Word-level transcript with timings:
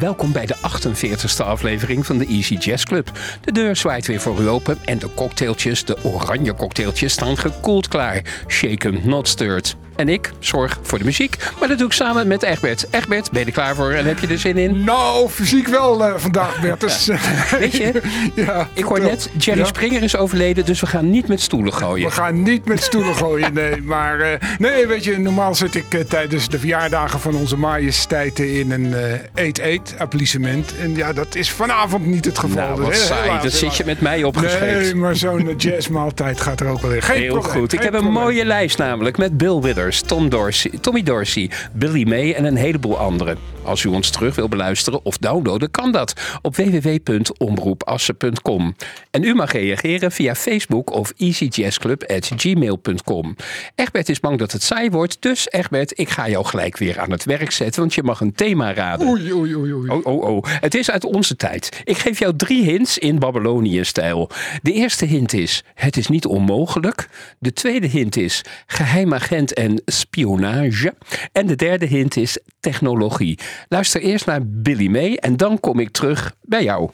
Welkom 0.00 0.32
bij 0.32 0.46
de 0.46 0.56
48e 0.56 1.44
aflevering 1.44 2.06
van 2.06 2.18
de 2.18 2.26
Easy 2.26 2.54
Jazz 2.54 2.84
Club. 2.84 3.10
De 3.40 3.52
deur 3.52 3.76
zwaait 3.76 4.06
weer 4.06 4.20
voor 4.20 4.40
u 4.40 4.48
open 4.48 4.78
en 4.84 4.98
de 4.98 5.14
cocktailtjes, 5.14 5.84
de 5.84 6.04
oranje 6.04 6.54
cocktailtjes, 6.54 7.12
staan 7.12 7.36
gekoeld 7.36 7.88
klaar. 7.88 8.44
Shaken, 8.48 9.00
not 9.04 9.28
stirred. 9.28 9.76
En 10.00 10.08
ik 10.08 10.32
zorg 10.38 10.78
voor 10.82 10.98
de 10.98 11.04
muziek, 11.04 11.36
maar 11.58 11.68
dat 11.68 11.78
doe 11.78 11.86
ik 11.86 11.92
samen 11.92 12.28
met 12.28 12.42
Egbert. 12.42 12.86
Egbert, 12.90 13.30
ben 13.30 13.40
je 13.40 13.46
er 13.46 13.52
klaar 13.52 13.74
voor 13.74 13.90
en 13.90 14.04
heb 14.04 14.18
je 14.18 14.26
er 14.26 14.38
zin 14.38 14.56
in? 14.56 14.84
Nou, 14.84 15.28
fysiek 15.28 15.66
wel 15.68 16.08
uh, 16.08 16.14
vandaag, 16.16 16.60
Bert. 16.60 16.80
Dus, 16.80 17.06
Weet 17.58 17.76
je, 17.76 18.00
ja, 18.34 18.68
ik 18.74 18.84
hoor 18.84 19.00
net, 19.00 19.30
Jerry 19.38 19.58
ja? 19.58 19.64
Springer 19.64 20.02
is 20.02 20.16
overleden, 20.16 20.64
dus 20.64 20.80
we 20.80 20.86
gaan 20.86 21.10
niet 21.10 21.28
met 21.28 21.40
stoelen 21.40 21.72
gooien. 21.72 22.06
We 22.06 22.12
gaan 22.12 22.42
niet 22.42 22.64
met 22.64 22.82
stoelen 22.82 23.14
gooien, 23.14 23.52
nee. 23.52 23.82
Maar 23.92 24.20
uh, 24.20 24.26
nee, 24.58 24.86
weet 24.86 25.04
je, 25.04 25.18
normaal 25.18 25.54
zit 25.54 25.74
ik 25.74 25.94
uh, 25.94 26.00
tijdens 26.00 26.48
de 26.48 26.58
verjaardagen 26.58 27.20
van 27.20 27.34
onze 27.34 27.56
majesteiten 27.56 28.52
in 28.54 28.70
een 28.70 28.94
eet-eet 29.34 29.94
applaudissement. 29.98 30.74
En 30.78 30.96
ja, 30.96 31.12
dat 31.12 31.34
is 31.34 31.50
vanavond 31.50 32.06
niet 32.06 32.24
het 32.24 32.38
geval. 32.38 32.66
Nou, 32.66 32.80
wat 32.80 32.90
dus, 32.90 33.06
saai, 33.06 33.42
dat 33.42 33.52
zit 33.52 33.76
je 33.76 33.84
met 33.84 34.00
mij 34.00 34.22
opgeschreven. 34.24 34.82
Nee, 34.82 34.94
maar 34.94 35.16
zo'n 35.16 35.54
jazzmaaltijd 35.56 36.40
gaat 36.40 36.60
er 36.60 36.66
ook 36.66 36.80
wel 36.80 36.92
in. 36.92 37.02
Geen 37.02 37.20
Heel 37.20 37.32
probleem, 37.32 37.52
goed. 37.52 37.72
Ik 37.72 37.82
heb 37.82 37.94
een 37.94 38.12
mooie 38.12 38.44
lijst 38.44 38.78
namelijk 38.78 39.18
met 39.18 39.36
Bill 39.36 39.60
Withers, 39.60 39.89
Tom 39.98 40.28
Dorsey, 40.28 40.70
Tommy 40.80 41.02
Dorsey, 41.02 41.50
Billy 41.72 42.04
May 42.08 42.32
en 42.32 42.44
een 42.44 42.56
heleboel 42.56 42.98
anderen. 42.98 43.38
Als 43.70 43.82
u 43.82 43.88
ons 43.88 44.10
terug 44.10 44.34
wil 44.34 44.48
beluisteren 44.48 45.04
of 45.04 45.18
downloaden, 45.18 45.70
kan 45.70 45.92
dat 45.92 46.38
op 46.42 46.56
www.omroepassen.com. 46.56 48.76
En 49.10 49.22
u 49.22 49.34
mag 49.34 49.52
reageren 49.52 50.12
via 50.12 50.34
Facebook 50.34 50.90
of 50.90 51.12
easyjazzclub.gmail.com. 51.16 53.36
Egbert 53.74 54.08
is 54.08 54.20
bang 54.20 54.38
dat 54.38 54.52
het 54.52 54.62
saai 54.62 54.90
wordt, 54.90 55.16
dus 55.20 55.50
Egbert, 55.50 55.98
ik 55.98 56.08
ga 56.08 56.28
jou 56.28 56.44
gelijk 56.44 56.76
weer 56.76 57.00
aan 57.00 57.10
het 57.10 57.24
werk 57.24 57.50
zetten, 57.50 57.80
want 57.80 57.94
je 57.94 58.02
mag 58.02 58.20
een 58.20 58.32
thema 58.32 58.72
raden. 58.72 59.08
Oei, 59.08 59.32
oei, 59.32 59.56
oei, 59.56 59.72
oei. 59.72 59.90
Oh, 59.90 60.06
oh, 60.06 60.22
oh. 60.22 60.44
Het 60.44 60.74
is 60.74 60.90
uit 60.90 61.04
onze 61.04 61.36
tijd. 61.36 61.80
Ik 61.84 61.98
geef 61.98 62.18
jou 62.18 62.36
drie 62.36 62.64
hints 62.64 62.98
in 62.98 63.18
Babylonië-stijl. 63.18 64.30
De 64.62 64.72
eerste 64.72 65.04
hint 65.04 65.32
is: 65.32 65.64
het 65.74 65.96
is 65.96 66.08
niet 66.08 66.26
onmogelijk. 66.26 67.08
De 67.38 67.52
tweede 67.52 67.86
hint 67.86 68.16
is: 68.16 68.44
geheim 68.66 69.14
agent 69.14 69.54
en 69.54 69.82
spionage. 69.86 70.94
En 71.32 71.46
de 71.46 71.56
derde 71.56 71.86
hint 71.86 72.16
is 72.16 72.38
technologie. 72.60 73.38
Luister 73.68 74.00
eerst 74.00 74.26
naar 74.26 74.40
Billy 74.46 74.86
May 74.86 75.14
en 75.14 75.36
dan 75.36 75.60
kom 75.60 75.78
ik 75.78 75.90
terug 75.90 76.34
bij 76.42 76.62
jou. 76.62 76.90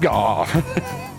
Ja. 0.00 0.44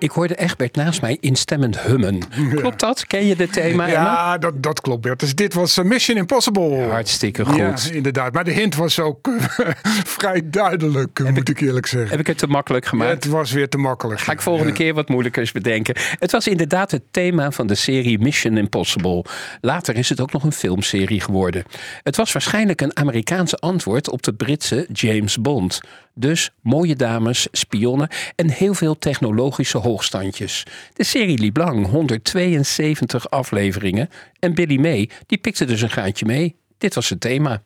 Ik 0.00 0.10
hoorde 0.10 0.34
Egbert 0.34 0.76
naast 0.76 1.00
mij 1.00 1.16
instemmend 1.20 1.80
hummen. 1.80 2.22
Klopt 2.54 2.80
dat? 2.80 3.06
Ken 3.06 3.26
je 3.26 3.36
dit 3.36 3.52
thema? 3.52 3.86
Emma? 3.86 4.02
Ja, 4.02 4.38
dat, 4.38 4.62
dat 4.62 4.80
klopt, 4.80 5.00
Bert. 5.00 5.20
Dus 5.20 5.34
dit 5.34 5.54
was 5.54 5.76
eh, 5.76 5.84
Mission 5.84 6.16
Impossible. 6.16 6.82
Hartstikke 6.82 7.44
goed. 7.44 7.56
Ja, 7.56 7.92
inderdaad. 7.92 8.32
Maar 8.32 8.44
de 8.44 8.50
hint 8.50 8.74
was 8.74 8.98
ook 9.00 9.28
eh, 9.28 9.70
vrij 10.16 10.42
duidelijk, 10.44 11.30
moet 11.34 11.48
ik 11.48 11.60
eerlijk 11.60 11.86
zeggen. 11.86 12.10
Heb 12.10 12.20
ik 12.20 12.26
het 12.26 12.38
te 12.38 12.46
makkelijk 12.46 12.86
gemaakt? 12.86 13.24
Het 13.24 13.32
was 13.32 13.52
weer 13.52 13.68
te 13.68 13.78
makkelijk. 13.78 14.20
Ga 14.20 14.32
ik 14.32 14.40
volgende 14.40 14.72
keer 14.72 14.94
wat 14.94 15.08
moeilijkers 15.08 15.52
bedenken. 15.52 15.96
Het 16.18 16.32
was 16.32 16.46
inderdaad 16.46 16.90
het 16.90 17.02
thema 17.10 17.50
van 17.50 17.66
de 17.66 17.74
serie 17.74 18.18
Mission 18.18 18.56
Impossible. 18.56 19.24
Later 19.60 19.96
is 19.96 20.08
het 20.08 20.20
ook 20.20 20.32
nog 20.32 20.42
een 20.42 20.52
filmserie 20.52 21.20
geworden. 21.20 21.64
Het 22.02 22.16
was 22.16 22.32
waarschijnlijk 22.32 22.80
een 22.80 22.96
Amerikaanse 22.96 23.56
antwoord 23.56 24.10
op 24.10 24.22
de 24.22 24.32
Britse 24.32 24.86
James 24.92 25.40
Bond. 25.40 25.80
Dus 26.14 26.50
mooie 26.62 26.96
dames, 26.96 27.48
spionnen 27.52 28.08
en 28.36 28.50
heel 28.50 28.74
veel 28.74 28.98
technologische 28.98 29.78
hoogstandjes. 29.78 30.66
De 30.92 31.04
serie 31.04 31.38
liep 31.38 31.56
lang, 31.56 31.86
172 31.86 33.30
afleveringen. 33.30 34.08
En 34.38 34.54
Billy 34.54 34.76
May, 34.80 35.10
die 35.26 35.38
pikte 35.38 35.64
dus 35.64 35.82
een 35.82 35.90
gaatje 35.90 36.26
mee. 36.26 36.56
Dit 36.78 36.94
was 36.94 37.08
het 37.08 37.20
thema. 37.20 37.62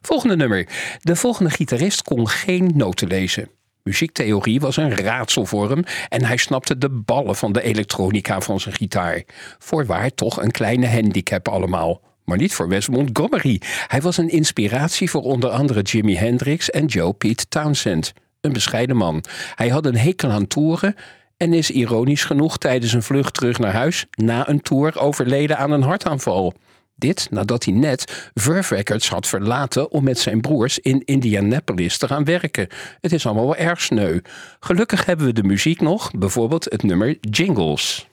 Volgende 0.00 0.36
nummer. 0.36 0.68
De 1.00 1.16
volgende 1.16 1.50
gitarist 1.50 2.02
kon 2.02 2.28
geen 2.28 2.70
noten 2.74 3.08
lezen. 3.08 3.48
Muziektheorie 3.82 4.60
was 4.60 4.76
een 4.76 4.96
raadsel 4.96 5.46
voor 5.46 5.70
hem 5.70 5.84
en 6.08 6.24
hij 6.24 6.36
snapte 6.36 6.78
de 6.78 6.88
ballen 6.88 7.36
van 7.36 7.52
de 7.52 7.62
elektronica 7.62 8.40
van 8.40 8.60
zijn 8.60 8.74
gitaar. 8.74 9.22
Voorwaar 9.58 10.14
toch 10.14 10.42
een 10.42 10.50
kleine 10.50 10.88
handicap 10.88 11.48
allemaal. 11.48 12.00
Maar 12.26 12.38
niet 12.38 12.54
voor 12.54 12.68
Wes 12.68 12.88
Montgomery. 12.88 13.60
Hij 13.86 14.00
was 14.00 14.16
een 14.16 14.28
inspiratie 14.28 15.10
voor 15.10 15.22
onder 15.22 15.50
andere 15.50 15.82
Jimi 15.82 16.16
Hendrix 16.16 16.70
en 16.70 16.86
Joe 16.86 17.12
Pete 17.12 17.48
Townsend. 17.48 18.12
Een 18.40 18.52
bescheiden 18.52 18.96
man. 18.96 19.24
Hij 19.54 19.68
had 19.68 19.86
een 19.86 19.96
hekel 19.96 20.30
aan 20.30 20.46
toeren 20.46 20.94
en 21.36 21.52
is 21.52 21.70
ironisch 21.70 22.24
genoeg 22.24 22.58
tijdens 22.58 22.92
een 22.92 23.02
vlucht 23.02 23.34
terug 23.34 23.58
naar 23.58 23.72
huis 23.72 24.06
na 24.10 24.48
een 24.48 24.60
tour 24.60 24.98
overleden 24.98 25.58
aan 25.58 25.70
een 25.70 25.82
hartaanval. 25.82 26.54
Dit 26.94 27.26
nadat 27.30 27.64
hij 27.64 27.74
net 27.74 28.30
Verve 28.34 28.74
Records 28.74 29.08
had 29.08 29.26
verlaten 29.26 29.90
om 29.90 30.04
met 30.04 30.18
zijn 30.18 30.40
broers 30.40 30.78
in 30.78 31.02
Indianapolis 31.04 31.98
te 31.98 32.06
gaan 32.06 32.24
werken. 32.24 32.68
Het 33.00 33.12
is 33.12 33.26
allemaal 33.26 33.44
wel 33.44 33.56
erg 33.56 33.80
sneu. 33.80 34.20
Gelukkig 34.60 35.04
hebben 35.04 35.26
we 35.26 35.32
de 35.32 35.42
muziek 35.42 35.80
nog, 35.80 36.10
bijvoorbeeld 36.10 36.64
het 36.64 36.82
nummer 36.82 37.16
Jingles. 37.20 38.08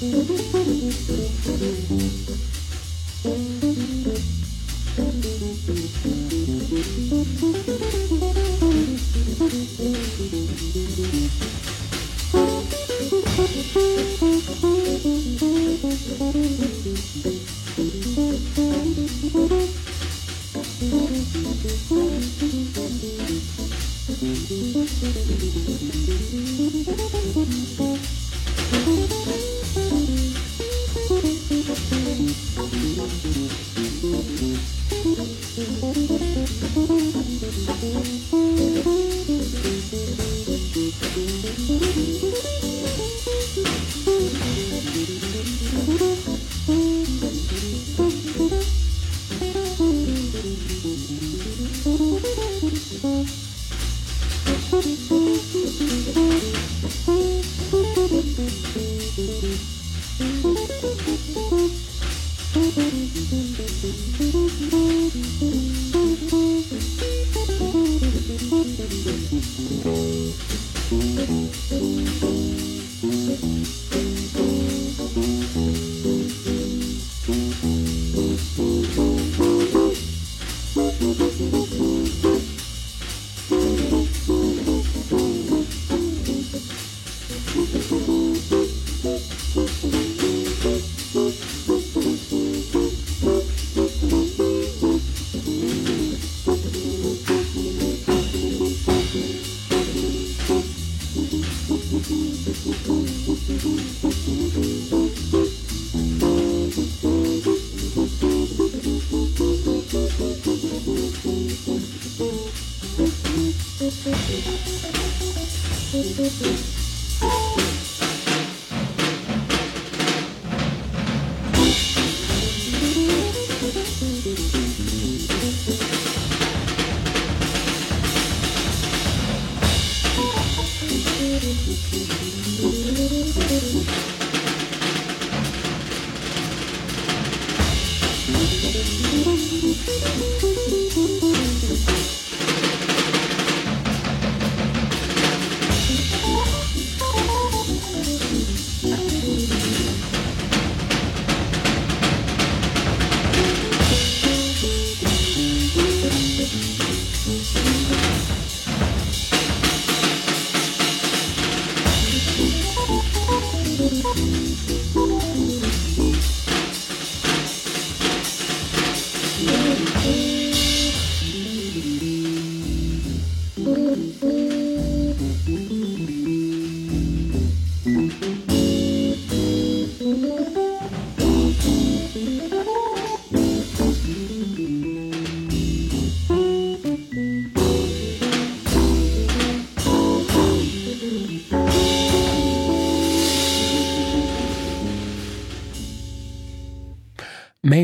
Música 0.00 0.58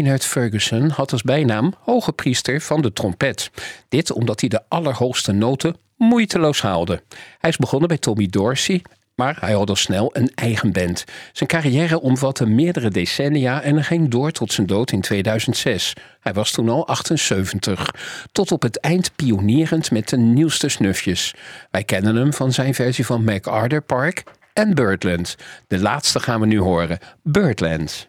Maynard 0.05 0.29
Ferguson 0.29 0.91
had 0.91 1.13
als 1.13 1.23
bijnaam 1.23 1.75
hoge 1.81 2.13
priester 2.13 2.61
van 2.61 2.83
de 2.83 2.93
trompet. 2.93 3.51
Dit 3.89 4.13
omdat 4.13 4.41
hij 4.41 4.49
de 4.49 4.61
allerhoogste 4.69 5.33
noten 5.33 5.77
moeiteloos 5.97 6.63
haalde. 6.63 7.03
Hij 7.39 7.51
is 7.51 7.57
begonnen 7.57 7.89
bij 7.89 7.99
Tommy 7.99 8.27
Dorsey, 8.27 8.83
maar 9.15 9.37
hij 9.41 9.53
had 9.53 9.69
al 9.69 9.77
snel 9.77 10.11
een 10.13 10.31
eigen 10.35 10.73
band. 10.73 11.05
Zijn 11.33 11.49
carrière 11.49 12.01
omvatte 12.01 12.47
meerdere 12.47 12.91
decennia 12.91 13.63
en 13.63 13.85
ging 13.85 14.09
door 14.09 14.31
tot 14.31 14.53
zijn 14.53 14.67
dood 14.67 14.93
in 14.93 15.01
2006. 15.01 15.93
Hij 16.21 16.33
was 16.33 16.51
toen 16.51 16.69
al 16.69 16.87
78, 16.87 17.91
tot 18.33 18.53
op 18.53 18.63
het 18.63 18.81
eind 18.81 19.17
pionierend 19.17 19.91
met 19.91 20.09
de 20.09 20.17
nieuwste 20.17 20.69
snufjes. 20.69 21.35
Wij 21.71 21.85
kennen 21.85 22.17
hem 22.17 22.33
van 22.33 22.53
zijn 22.53 22.75
versie 22.75 23.07
van 23.07 23.25
MacArthur 23.25 23.83
Park 23.83 24.23
en 24.53 24.75
Birdland. 24.75 25.37
De 25.67 25.79
laatste 25.79 26.21
gaan 26.21 26.41
we 26.41 26.47
nu 26.47 26.59
horen, 26.59 26.99
Birdland. 27.23 28.09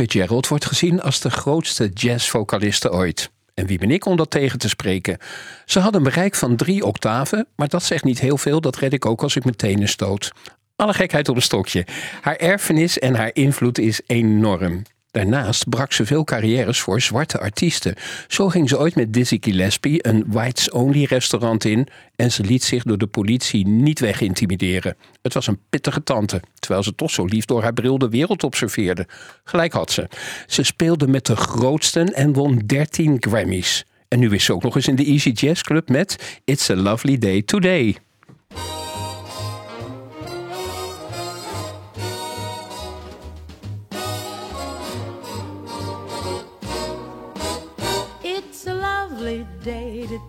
Fitzgerald 0.00 0.48
wordt 0.48 0.64
gezien 0.64 1.00
als 1.00 1.20
de 1.20 1.30
grootste 1.30 1.88
jazzvocaliste 1.94 2.92
ooit. 2.92 3.30
En 3.54 3.66
wie 3.66 3.78
ben 3.78 3.90
ik 3.90 4.06
om 4.06 4.16
dat 4.16 4.30
tegen 4.30 4.58
te 4.58 4.68
spreken? 4.68 5.18
Ze 5.64 5.78
had 5.78 5.94
een 5.94 6.02
bereik 6.02 6.34
van 6.34 6.56
drie 6.56 6.84
octaven, 6.84 7.46
maar 7.56 7.68
dat 7.68 7.82
zegt 7.82 8.04
niet 8.04 8.20
heel 8.20 8.38
veel. 8.38 8.60
Dat 8.60 8.76
red 8.76 8.92
ik 8.92 9.06
ook 9.06 9.22
als 9.22 9.36
ik 9.36 9.44
mijn 9.44 9.56
tenen 9.56 9.88
stoot. 9.88 10.32
Alle 10.76 10.94
gekheid 10.94 11.28
op 11.28 11.36
een 11.36 11.42
stokje. 11.42 11.86
Haar 12.20 12.36
erfenis 12.36 12.98
en 12.98 13.14
haar 13.14 13.30
invloed 13.32 13.78
is 13.78 14.00
enorm. 14.06 14.82
Daarnaast 15.10 15.68
brak 15.68 15.92
ze 15.92 16.06
veel 16.06 16.24
carrières 16.24 16.80
voor 16.80 17.00
zwarte 17.00 17.38
artiesten. 17.38 17.94
Zo 18.28 18.48
ging 18.48 18.68
ze 18.68 18.78
ooit 18.78 18.94
met 18.94 19.12
Dizzy 19.12 19.38
Gillespie 19.40 20.06
een 20.06 20.24
whites-only 20.26 21.04
restaurant 21.04 21.64
in 21.64 21.88
en 22.16 22.32
ze 22.32 22.42
liet 22.42 22.64
zich 22.64 22.82
door 22.82 22.98
de 22.98 23.06
politie 23.06 23.66
niet 23.66 24.00
wegintimideren. 24.00 24.96
Het 25.22 25.34
was 25.34 25.46
een 25.46 25.60
pittige 25.70 26.02
tante, 26.02 26.40
terwijl 26.58 26.82
ze 26.82 26.94
toch 26.94 27.10
zo 27.10 27.24
lief 27.24 27.44
door 27.44 27.62
haar 27.62 27.72
bril 27.72 27.98
de 27.98 28.08
wereld 28.08 28.44
observeerde. 28.44 29.06
Gelijk 29.44 29.72
had 29.72 29.90
ze. 29.90 30.08
Ze 30.46 30.62
speelde 30.62 31.06
met 31.06 31.26
de 31.26 31.36
grootsten 31.36 32.14
en 32.14 32.32
won 32.32 32.62
13 32.66 33.16
Grammys. 33.20 33.84
En 34.08 34.18
nu 34.18 34.30
is 34.30 34.44
ze 34.44 34.54
ook 34.54 34.62
nog 34.62 34.76
eens 34.76 34.88
in 34.88 34.96
de 34.96 35.04
Easy 35.04 35.30
Jazz 35.30 35.62
Club 35.62 35.88
met 35.88 36.40
It's 36.44 36.70
a 36.70 36.76
Lovely 36.76 37.18
Day 37.18 37.42
Today. 37.42 37.96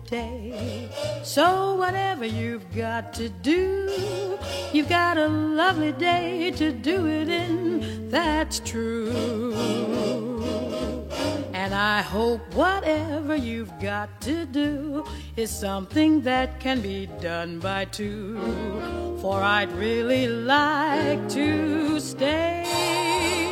to 0.00 0.10
day. 0.10 0.88
So, 1.22 1.74
whatever 1.74 2.24
you've 2.24 2.74
got 2.74 3.12
to 3.14 3.28
do, 3.28 4.38
you've 4.72 4.88
got 4.88 5.18
a 5.18 5.28
lovely 5.28 5.92
day 5.92 6.50
to 6.52 6.72
do 6.72 7.06
it 7.06 7.28
in. 7.28 8.10
That's 8.10 8.60
true. 8.60 9.52
And 11.52 11.74
I 11.74 12.02
hope 12.02 12.40
whatever 12.54 13.36
you've 13.36 13.78
got 13.80 14.20
to 14.22 14.44
do 14.46 15.04
is 15.36 15.50
something 15.50 16.22
that 16.22 16.60
can 16.60 16.80
be 16.80 17.06
done 17.20 17.60
by 17.60 17.84
two. 17.86 18.38
For 19.20 19.40
I'd 19.40 19.72
really 19.72 20.26
like 20.26 21.28
to 21.30 22.00
stay. 22.00 23.51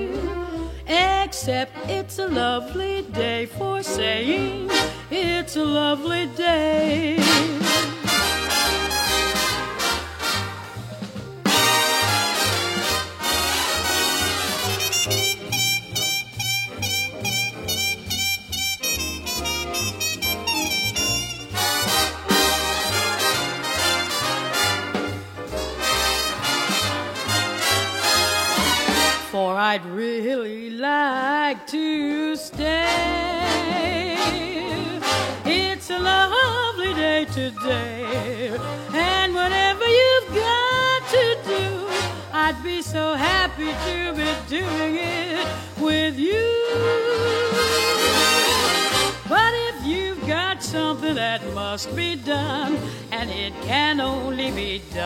except 0.91 1.71
it's 1.89 2.19
a 2.19 2.27
lovely 2.27 3.03
day 3.13 3.45
for 3.45 3.81
saying 3.81 4.69
it's 5.09 5.55
a 5.55 5.63
lovely 5.63 6.27
day. 6.35 7.17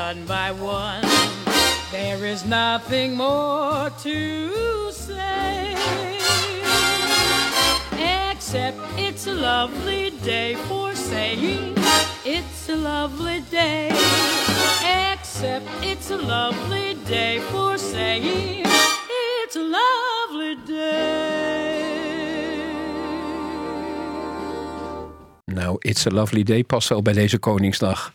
Be 0.06 0.14
done 0.14 0.26
by 0.26 0.52
one, 0.52 1.02
there 1.92 2.26
is 2.26 2.46
nothing 2.46 3.16
more 3.16 3.90
to 4.02 4.92
say 4.92 5.76
except 8.32 8.78
it's 8.98 9.28
a 9.28 9.34
lovely 9.34 10.12
day 10.24 10.56
for 10.68 10.94
saying 10.96 11.74
it's 12.26 12.70
a 12.70 12.76
lovely 12.76 13.42
day. 13.52 13.90
Except 15.12 15.66
it's 15.82 16.12
a 16.12 16.18
lovely 16.18 16.96
day 17.06 17.40
for 17.52 17.78
saying 17.78 18.66
it's 18.66 19.56
a 19.56 19.64
lovely 19.64 20.56
day. 20.66 21.86
Nou, 25.56 25.78
It's 25.80 26.06
a 26.06 26.12
Lovely 26.12 26.44
Day 26.44 26.64
past 26.64 26.90
wel 26.90 27.02
bij 27.02 27.14
deze 27.14 27.38
Koningsdag. 27.38 28.14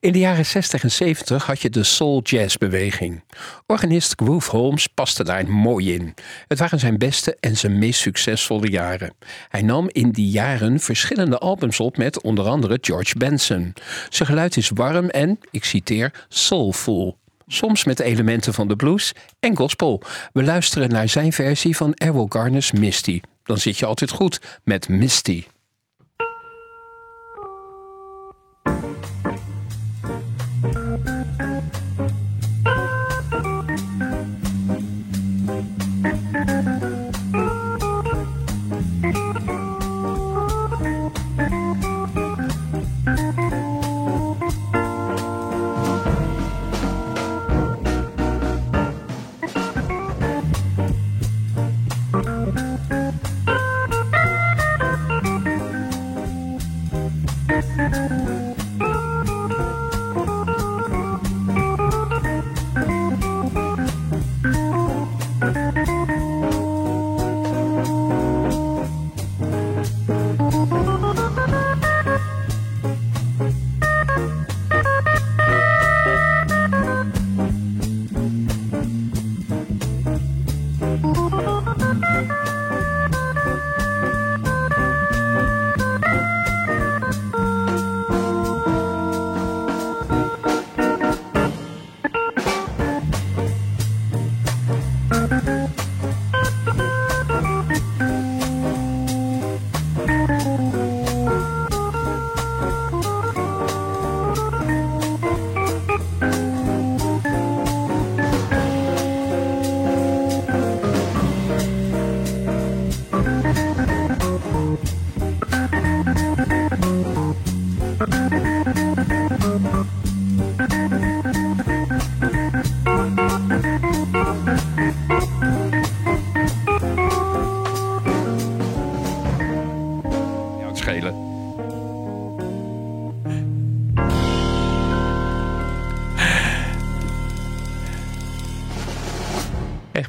In 0.00 0.12
de 0.12 0.18
jaren 0.18 0.46
60 0.46 0.82
en 0.82 0.90
70 0.90 1.46
had 1.46 1.60
je 1.60 1.70
de 1.70 1.82
soul 1.82 2.20
jazz 2.22 2.56
beweging. 2.56 3.22
Organist 3.66 4.12
Groove 4.16 4.50
Holmes 4.50 4.86
paste 4.86 5.24
daar 5.24 5.48
mooi 5.48 5.94
in. 5.94 6.14
Het 6.48 6.58
waren 6.58 6.78
zijn 6.78 6.98
beste 6.98 7.36
en 7.40 7.56
zijn 7.56 7.78
meest 7.78 8.00
succesvolle 8.00 8.70
jaren. 8.70 9.12
Hij 9.48 9.62
nam 9.62 9.88
in 9.92 10.10
die 10.10 10.30
jaren 10.30 10.80
verschillende 10.80 11.38
albums 11.38 11.80
op 11.80 11.96
met 11.96 12.22
onder 12.22 12.46
andere 12.46 12.78
George 12.80 13.18
Benson. 13.18 13.74
Zijn 14.08 14.28
geluid 14.28 14.56
is 14.56 14.70
warm 14.74 15.08
en, 15.08 15.38
ik 15.50 15.64
citeer, 15.64 16.26
soulful. 16.28 17.16
Soms 17.46 17.84
met 17.84 18.00
elementen 18.00 18.54
van 18.54 18.68
de 18.68 18.76
blues 18.76 19.12
en 19.40 19.56
gospel. 19.56 20.02
We 20.32 20.42
luisteren 20.42 20.88
naar 20.88 21.08
zijn 21.08 21.32
versie 21.32 21.76
van 21.76 21.94
Errol 21.94 22.26
Garner's 22.28 22.72
Misty. 22.72 23.20
Dan 23.44 23.58
zit 23.58 23.78
je 23.78 23.86
altijd 23.86 24.10
goed 24.10 24.40
met 24.64 24.88
Misty. 24.88 25.44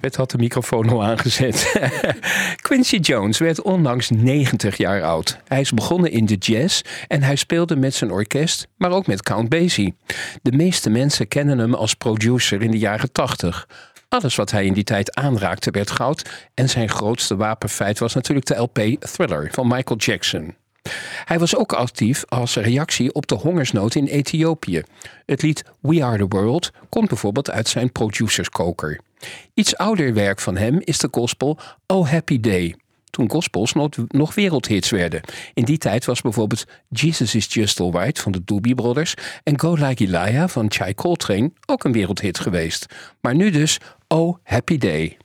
Egbert 0.01 0.19
had 0.19 0.31
de 0.31 0.37
microfoon 0.37 0.89
al 0.89 1.03
aangezet. 1.03 1.73
Quincy 2.67 2.97
Jones 2.97 3.37
werd 3.37 3.61
onlangs 3.61 4.09
90 4.09 4.77
jaar 4.77 5.03
oud. 5.03 5.37
Hij 5.47 5.59
is 5.59 5.71
begonnen 5.71 6.11
in 6.11 6.25
de 6.25 6.35
jazz 6.35 6.81
en 7.07 7.23
hij 7.23 7.35
speelde 7.35 7.75
met 7.75 7.93
zijn 7.93 8.11
orkest, 8.11 8.67
maar 8.77 8.91
ook 8.91 9.07
met 9.07 9.23
Count 9.23 9.49
Basie. 9.49 9.95
De 10.41 10.51
meeste 10.51 10.89
mensen 10.89 11.27
kennen 11.27 11.57
hem 11.57 11.73
als 11.73 11.93
producer 11.93 12.61
in 12.61 12.71
de 12.71 12.77
jaren 12.77 13.11
80. 13.11 13.67
Alles 14.09 14.35
wat 14.35 14.51
hij 14.51 14.65
in 14.65 14.73
die 14.73 14.83
tijd 14.83 15.15
aanraakte 15.15 15.71
werd 15.71 15.91
goud 15.91 16.49
en 16.53 16.69
zijn 16.69 16.89
grootste 16.89 17.35
wapenfeit 17.35 17.99
was 17.99 18.13
natuurlijk 18.13 18.47
de 18.47 18.55
LP 18.55 18.79
Thriller 18.99 19.49
van 19.51 19.67
Michael 19.67 19.99
Jackson. 19.99 20.55
Hij 21.25 21.39
was 21.39 21.55
ook 21.55 21.73
actief 21.73 22.23
als 22.27 22.55
reactie 22.55 23.13
op 23.13 23.27
de 23.27 23.35
hongersnood 23.35 23.95
in 23.95 24.05
Ethiopië. 24.05 24.83
Het 25.25 25.41
lied 25.41 25.63
We 25.79 26.03
Are 26.03 26.17
the 26.17 26.37
World 26.37 26.71
komt 26.89 27.07
bijvoorbeeld 27.07 27.51
uit 27.51 27.67
zijn 27.67 27.91
producerskoker. 27.91 28.99
Iets 29.53 29.77
ouder 29.77 30.13
werk 30.13 30.39
van 30.39 30.57
hem 30.57 30.79
is 30.79 30.97
de 30.97 31.07
gospel 31.11 31.57
Oh 31.87 32.09
Happy 32.09 32.39
Day. 32.39 32.75
Toen 33.09 33.29
gospels 33.29 33.73
nog 34.07 34.35
wereldhits 34.35 34.89
werden. 34.89 35.21
In 35.53 35.63
die 35.63 35.77
tijd 35.77 36.05
was 36.05 36.21
bijvoorbeeld 36.21 36.65
Jesus 36.89 37.35
is 37.35 37.53
Just 37.53 37.79
Alright 37.79 38.19
van 38.19 38.31
de 38.31 38.43
Doobie 38.43 38.75
Brothers 38.75 39.13
en 39.43 39.59
Go 39.59 39.73
Like 39.73 40.03
Elijah 40.03 40.49
van 40.49 40.71
Chai 40.71 40.93
Coltrane 40.93 41.51
ook 41.65 41.83
een 41.83 41.91
wereldhit 41.91 42.39
geweest. 42.39 42.85
Maar 43.21 43.35
nu 43.35 43.49
dus 43.49 43.77
Oh 44.07 44.37
Happy 44.43 44.77
Day. 44.77 45.17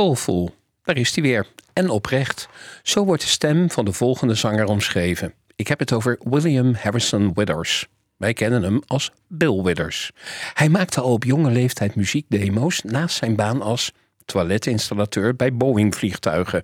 Soulful, 0.00 0.54
daar 0.82 0.96
is 0.96 1.14
hij 1.14 1.22
weer. 1.22 1.46
En 1.72 1.90
oprecht. 1.90 2.48
Zo 2.82 3.04
wordt 3.04 3.22
de 3.22 3.28
stem 3.28 3.70
van 3.70 3.84
de 3.84 3.92
volgende 3.92 4.34
zanger 4.34 4.64
omschreven. 4.64 5.34
Ik 5.56 5.68
heb 5.68 5.78
het 5.78 5.92
over 5.92 6.18
William 6.24 6.74
Harrison 6.74 7.32
Withers. 7.34 7.86
Wij 8.16 8.32
kennen 8.32 8.62
hem 8.62 8.82
als 8.86 9.10
Bill 9.28 9.62
Withers. 9.62 10.10
Hij 10.54 10.68
maakte 10.68 11.00
al 11.00 11.12
op 11.12 11.24
jonge 11.24 11.50
leeftijd 11.50 11.94
muziekdemo's 11.94 12.82
naast 12.82 13.16
zijn 13.16 13.36
baan 13.36 13.62
als 13.62 13.92
toiletinstallateur 14.24 15.36
bij 15.36 15.54
Boeing-vliegtuigen. 15.54 16.62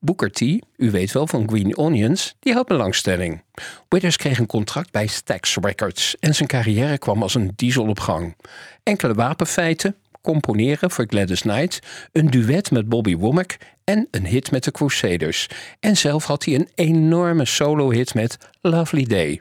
Booker 0.00 0.30
T, 0.30 0.40
u 0.76 0.90
weet 0.90 1.12
wel 1.12 1.26
van 1.26 1.48
Green 1.48 1.76
Onions, 1.76 2.34
die 2.40 2.52
had 2.52 2.66
belangstelling. 2.66 3.42
Withers 3.88 4.16
kreeg 4.16 4.38
een 4.38 4.46
contract 4.46 4.90
bij 4.90 5.06
Stax 5.06 5.56
Records 5.60 6.16
en 6.20 6.34
zijn 6.34 6.48
carrière 6.48 6.98
kwam 6.98 7.22
als 7.22 7.34
een 7.34 7.52
diesel 7.56 7.88
op 7.88 8.00
gang. 8.00 8.36
Enkele 8.82 9.14
wapenfeiten, 9.14 9.96
componeren 10.24 10.90
voor 10.90 11.04
Gladys 11.08 11.40
Knight, 11.40 11.78
een 12.12 12.30
duet 12.30 12.70
met 12.70 12.88
Bobby 12.88 13.16
Womack 13.16 13.56
en 13.84 14.08
een 14.10 14.26
hit 14.26 14.50
met 14.50 14.64
de 14.64 14.70
Crusaders. 14.70 15.48
En 15.80 15.96
zelf 15.96 16.24
had 16.24 16.44
hij 16.44 16.54
een 16.54 16.68
enorme 16.74 17.44
solo-hit 17.44 18.14
met 18.14 18.36
Lovely 18.60 19.04
Day. 19.04 19.40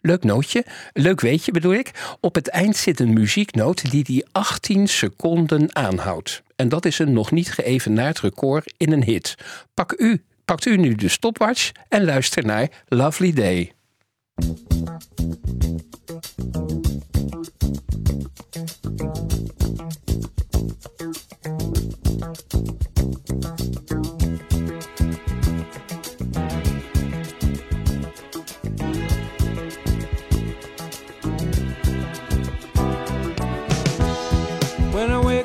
Leuk 0.00 0.24
nootje, 0.24 0.64
leuk 0.92 1.20
weetje 1.20 1.52
bedoel 1.52 1.74
ik. 1.74 2.16
Op 2.20 2.34
het 2.34 2.48
eind 2.48 2.76
zit 2.76 3.00
een 3.00 3.12
muzieknoot 3.12 3.90
die 3.90 4.04
die 4.04 4.24
18 4.32 4.88
seconden 4.88 5.74
aanhoudt. 5.76 6.42
En 6.56 6.68
dat 6.68 6.84
is 6.84 6.98
een 6.98 7.12
nog 7.12 7.30
niet 7.30 7.52
geëvenaard 7.52 8.20
record 8.20 8.74
in 8.76 8.92
een 8.92 9.04
hit. 9.04 9.34
Pak 9.74 9.94
u, 9.96 10.24
pakt 10.44 10.66
u 10.66 10.76
nu 10.76 10.94
de 10.94 11.08
stopwatch 11.08 11.70
en 11.88 12.04
luister 12.04 12.44
naar 12.44 12.68
Lovely 12.88 13.32
Day. 13.32 13.72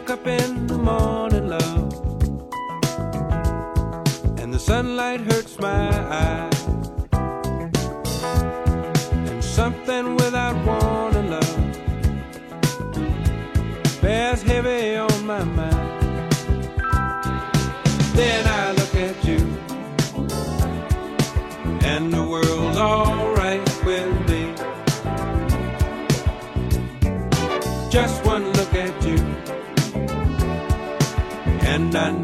Wake 0.09 0.19
up 0.19 0.27
in 0.27 0.65
the 0.67 0.77
morning, 0.77 1.47
love, 1.49 1.93
and 4.39 4.53
the 4.53 4.59
sunlight 4.59 5.19
hurts 5.21 5.59
my 5.59 5.89
eyes, 6.09 6.67
and 9.29 9.43
something 9.43 10.15
without 10.15 10.55
warning, 10.65 10.88
na 31.91 32.18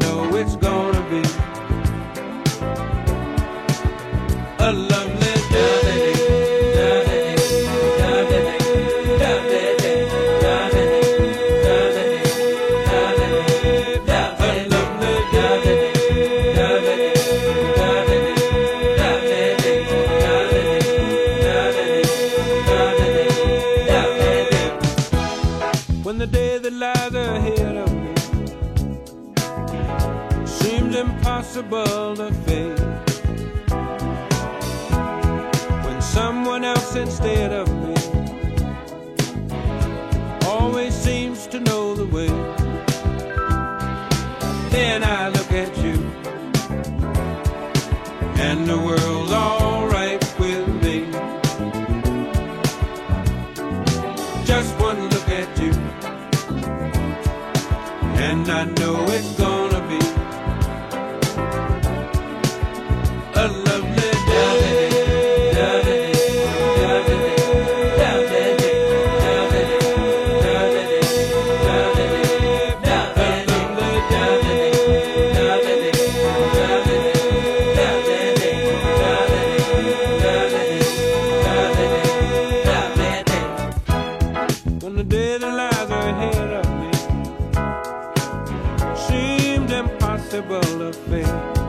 All 90.56 90.80
of 90.80 90.96
faith. 91.10 91.65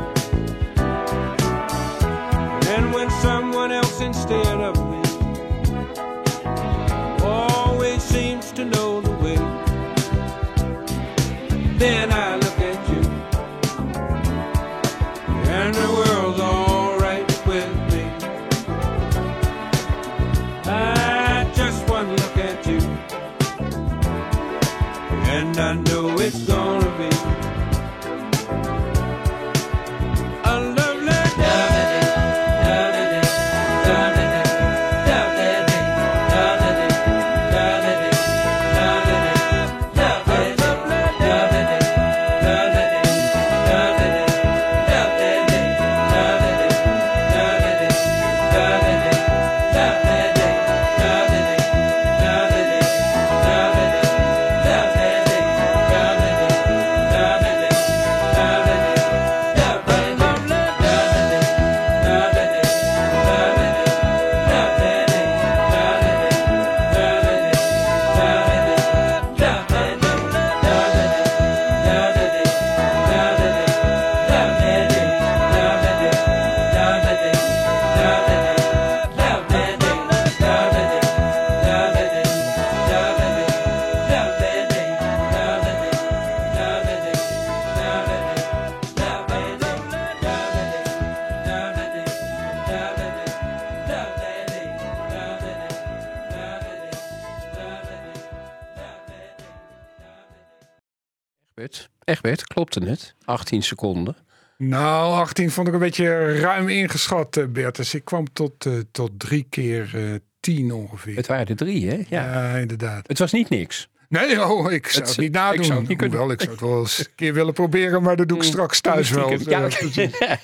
Het? 102.86 103.16
18 103.26 103.64
seconden. 103.64 104.16
Nou, 104.58 105.14
18 105.14 105.52
vond 105.52 105.68
ik 105.68 105.74
een 105.74 105.80
beetje 105.80 106.40
ruim 106.40 106.70
ingeschat, 106.70 107.38
eh, 107.38 107.46
Bertus. 107.46 107.94
Ik 107.94 108.06
kwam 108.06 108.34
tot, 108.34 108.66
eh, 108.66 108.74
tot 108.92 109.12
drie 109.18 109.46
keer 109.50 109.90
eh 109.94 110.14
10 110.40 110.72
ongeveer. 110.72 111.16
Het 111.16 111.28
waren 111.28 111.46
er 111.48 111.56
drie, 111.56 111.90
hè? 111.90 111.96
Ja. 112.10 112.24
ja, 112.50 112.56
inderdaad. 112.58 113.08
Het 113.08 113.20
was 113.20 113.32
niet 113.32 113.50
niks. 113.50 113.90
Nee, 114.10 114.46
oh, 114.46 114.72
ik 114.72 114.88
zou 114.88 115.00
Het- 115.06 115.10
het, 115.10 115.18
niet 115.18 115.28
ik 115.28 115.34
nadoen. 115.34 115.66
zou 115.66 115.80
het 115.80 115.88
niet 115.88 115.98
kunnen. 115.98 116.18
Hoewel, 116.18 116.34
ik 116.36 116.42
zou 116.42 116.52
het 116.52 116.62
wel 116.62 116.80
eens 116.80 117.00
een 117.00 117.06
keer 117.16 117.34
willen 117.34 117.54
proberen, 117.54 118.02
maar 118.04 118.16
dat 118.16 118.28
doe 118.28 118.38
ik 118.38 118.44
straks 118.44 118.82
thuis 118.82 119.10
wel. 119.10 119.32
Ja. 119.40 119.68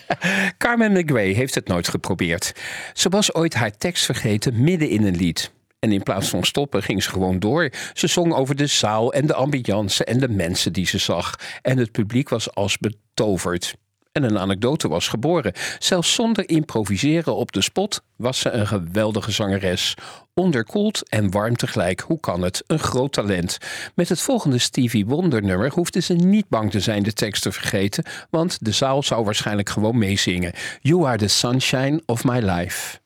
Carmen 0.58 0.92
McRae 0.92 1.34
heeft 1.34 1.56
het 1.56 1.68
nooit 1.68 1.88
geprobeerd. 1.88 2.54
Ze 2.94 3.10
was 3.10 3.34
ooit 3.34 3.54
haar 3.54 3.78
tekst 3.78 4.06
vergeten 4.06 4.64
midden 4.64 4.90
in 4.90 5.04
een 5.04 5.16
lied. 5.16 5.52
En 5.84 5.92
in 5.92 6.04
plaats 6.04 6.30
van 6.30 6.44
stoppen 6.44 6.84
ging 6.84 7.04
ze 7.04 7.10
gewoon 7.10 7.40
door. 7.40 7.70
Ze 7.94 8.08
zong 8.08 8.34
over 8.34 8.56
de 8.56 8.68
zaal 8.68 9.14
en 9.14 9.26
de 9.26 9.34
ambiance 9.34 10.04
en 10.04 10.20
de 10.20 10.30
mensen 10.30 10.74
die 10.74 10.86
ze 10.86 10.98
zag. 10.98 11.36
En 11.62 11.78
het 11.78 11.92
publiek 11.92 12.30
was 12.30 12.56
als 12.56 12.78
betoverd. 12.78 13.76
En 14.12 14.24
een 14.24 14.38
anekdote 14.40 14.88
was 14.88 15.08
geboren. 15.08 15.54
Zelfs 15.80 16.14
zonder 16.14 16.50
improviseren 16.50 17.36
op 17.36 17.52
de 17.52 17.62
spot 17.62 18.02
was 18.16 18.40
ze 18.40 18.50
een 18.50 18.68
geweldige 18.68 19.32
zangeres. 19.32 19.94
Onderkoeld 20.34 21.10
en 21.10 21.32
warm 21.32 21.56
tegelijk. 21.56 22.00
Hoe 22.00 22.20
kan 22.20 22.42
het? 22.42 22.64
Een 22.68 22.80
groot 22.80 23.14
talent. 23.14 23.58
Met 23.96 24.10
het 24.10 24.22
volgende 24.22 24.58
Stevie 24.58 25.06
Wonder 25.06 25.42
nummer 25.42 25.72
hoefde 25.72 26.02
ze 26.02 26.14
niet 26.14 26.50
bang 26.50 26.72
te 26.72 26.80
zijn 26.80 27.04
de 27.04 27.14
tekst 27.14 27.42
te 27.42 27.52
vergeten, 27.52 28.04
want 28.30 28.58
de 28.62 28.72
zaal 28.72 29.04
zou 29.04 29.24
waarschijnlijk 29.24 29.70
gewoon 29.70 29.98
meezingen. 29.98 30.54
You 30.82 31.06
are 31.06 31.18
the 31.18 31.28
sunshine 31.28 32.02
of 32.06 32.24
my 32.24 32.40
life. 32.40 33.02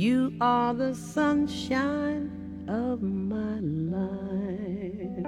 You 0.00 0.32
are 0.40 0.72
the 0.72 0.94
sunshine 0.94 2.30
of 2.66 3.02
my 3.02 3.58
life. 3.60 5.26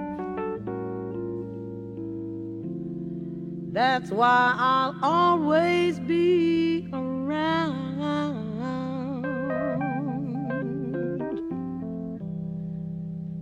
That's 3.71 4.09
why 4.09 4.55
I'll 4.57 4.95
always 5.03 5.99
be 5.99 6.89
around. 6.91 8.01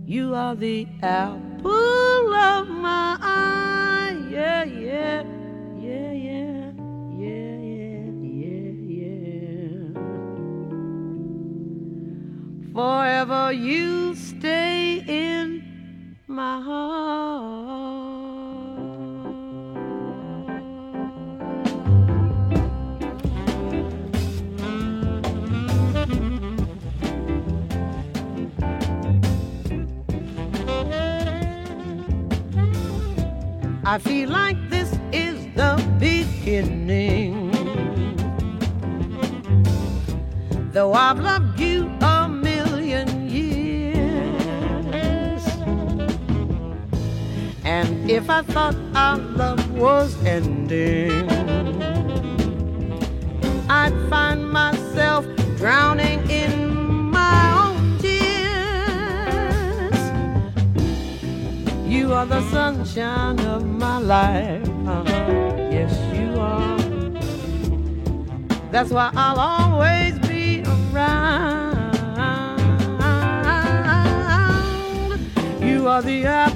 You 0.04 0.34
are 0.34 0.54
the 0.54 0.86
apple 1.00 2.34
of 2.34 2.68
my 2.68 3.16
eye. 3.22 4.28
Yeah, 4.30 4.64
yeah, 4.64 5.22
yeah, 5.80 6.12
yeah, 6.12 6.61
Forever 12.74 13.52
you 13.52 14.14
stay 14.14 15.04
in 15.06 16.16
my 16.26 16.58
heart. 16.58 17.92
I 33.84 33.98
feel 33.98 34.30
like 34.30 34.56
this 34.70 34.90
is 35.12 35.46
the 35.54 35.76
beginning. 35.98 37.50
Though 40.72 40.94
I've 40.94 41.20
loved 41.20 41.60
you 41.60 41.90
if 48.14 48.28
I 48.28 48.42
thought 48.42 48.76
our 48.94 49.16
love 49.16 49.70
was 49.72 50.22
ending, 50.26 51.30
I'd 53.70 53.94
find 54.10 54.50
myself 54.50 55.24
drowning 55.56 56.28
in 56.28 56.74
my 57.10 57.52
own 57.64 57.96
tears. 57.98 58.32
You 61.90 62.12
are 62.12 62.26
the 62.26 62.42
sunshine 62.50 63.40
of 63.40 63.64
my 63.64 63.96
life. 63.96 64.68
Uh-huh. 64.86 65.56
Yes, 65.70 65.96
you 66.14 66.38
are. 66.38 66.78
That's 68.70 68.90
why 68.90 69.10
I'll 69.14 69.40
always 69.40 70.18
be 70.28 70.62
around. 70.66 71.72
You 75.62 75.88
are 75.88 76.02
the 76.02 76.26
apple 76.26 76.51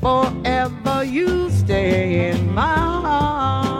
Forever 0.00 1.04
you 1.04 1.50
stay 1.50 2.30
in 2.30 2.54
my 2.54 2.62
heart. 2.62 3.77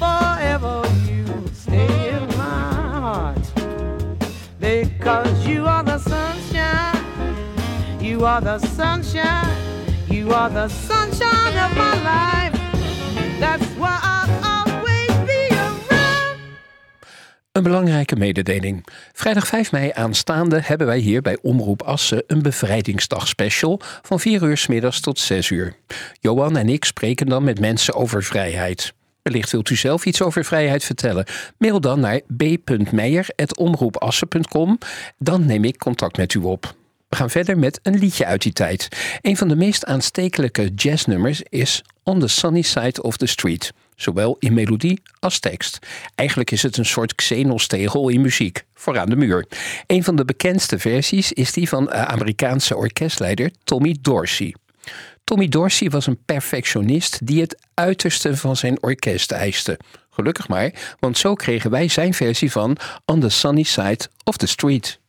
Forever 0.00 0.82
you 1.08 1.24
stay 1.54 2.10
in 2.14 2.26
my 2.36 2.98
heart. 3.00 3.46
Because 4.58 5.46
you 5.46 5.66
are 5.66 5.84
the 5.84 5.98
sunshine. 5.98 7.04
You 8.00 8.24
are 8.24 8.40
the 8.40 8.58
sunshine. 8.58 9.56
You 10.08 10.32
are 10.32 10.50
the 10.50 10.66
sunshine 10.66 11.56
of 11.56 11.76
my 11.76 11.94
life. 12.02 12.54
That's 13.38 13.64
why 13.78 14.00
I'll 14.02 14.39
Een 17.60 17.66
belangrijke 17.66 18.16
mededeling. 18.16 18.84
Vrijdag 19.12 19.46
5 19.46 19.72
mei 19.72 19.90
aanstaande 19.94 20.60
hebben 20.62 20.86
wij 20.86 20.98
hier 20.98 21.22
bij 21.22 21.38
Omroep 21.42 21.82
Assen 21.82 22.22
een 22.26 22.42
bevrijdingsdag 22.42 23.28
special 23.28 23.80
van 24.02 24.20
4 24.20 24.42
uur 24.42 24.56
's 24.56 24.66
middags 24.66 25.00
tot 25.00 25.18
6 25.18 25.50
uur. 25.50 25.76
Johan 26.20 26.56
en 26.56 26.68
ik 26.68 26.84
spreken 26.84 27.26
dan 27.26 27.44
met 27.44 27.60
mensen 27.60 27.94
over 27.94 28.24
vrijheid. 28.24 28.92
Wellicht 29.22 29.50
wilt 29.50 29.70
u 29.70 29.76
zelf 29.76 30.04
iets 30.04 30.22
over 30.22 30.44
vrijheid 30.44 30.84
vertellen. 30.84 31.24
Mail 31.58 31.80
dan 31.80 32.00
naar 32.00 32.20
b.meijer.omroepassen.com. 32.36 34.78
Dan 35.18 35.46
neem 35.46 35.64
ik 35.64 35.78
contact 35.78 36.16
met 36.16 36.34
u 36.34 36.38
op. 36.38 36.74
We 37.08 37.16
gaan 37.16 37.30
verder 37.30 37.58
met 37.58 37.80
een 37.82 37.98
liedje 37.98 38.26
uit 38.26 38.42
die 38.42 38.52
tijd. 38.52 38.88
Een 39.22 39.36
van 39.36 39.48
de 39.48 39.56
meest 39.56 39.84
aanstekelijke 39.84 40.70
jazznummers 40.74 41.42
is 41.42 41.82
On 42.02 42.20
the 42.20 42.28
Sunny 42.28 42.62
Side 42.62 43.02
of 43.02 43.16
the 43.16 43.26
Street. 43.26 43.72
Zowel 44.00 44.36
in 44.38 44.54
melodie 44.54 45.02
als 45.18 45.38
tekst. 45.38 45.78
Eigenlijk 46.14 46.50
is 46.50 46.62
het 46.62 46.76
een 46.76 46.86
soort 46.86 47.14
xenostegel 47.14 48.08
in 48.08 48.20
muziek, 48.20 48.64
vooraan 48.74 49.08
de 49.08 49.16
muur. 49.16 49.46
Een 49.86 50.04
van 50.04 50.16
de 50.16 50.24
bekendste 50.24 50.78
versies 50.78 51.32
is 51.32 51.52
die 51.52 51.68
van 51.68 51.90
eh, 51.90 52.02
Amerikaanse 52.02 52.76
orkestleider 52.76 53.50
Tommy 53.64 53.96
Dorsey. 54.00 54.54
Tommy 55.24 55.48
Dorsey 55.48 55.90
was 55.90 56.06
een 56.06 56.24
perfectionist 56.24 57.26
die 57.26 57.40
het 57.40 57.58
uiterste 57.74 58.36
van 58.36 58.56
zijn 58.56 58.82
orkest 58.82 59.30
eiste. 59.30 59.78
Gelukkig 60.10 60.48
maar, 60.48 60.72
want 60.98 61.18
zo 61.18 61.34
kregen 61.34 61.70
wij 61.70 61.88
zijn 61.88 62.14
versie 62.14 62.52
van 62.52 62.76
On 63.04 63.20
the 63.20 63.28
Sunny 63.28 63.62
Side 63.62 64.08
of 64.24 64.36
the 64.36 64.46
Street. 64.46 65.00